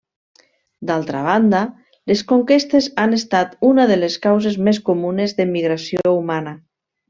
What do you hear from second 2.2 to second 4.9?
conquestes han estat una de les causes més